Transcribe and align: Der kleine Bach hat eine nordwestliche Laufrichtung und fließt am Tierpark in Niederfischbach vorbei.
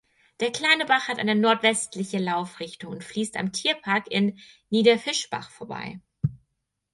Der 0.39 0.51
kleine 0.51 0.85
Bach 0.85 1.09
hat 1.09 1.19
eine 1.19 1.35
nordwestliche 1.35 2.17
Laufrichtung 2.17 2.91
und 2.91 3.03
fließt 3.03 3.37
am 3.37 3.51
Tierpark 3.51 4.07
in 4.09 4.39
Niederfischbach 4.71 5.51
vorbei. 5.51 5.99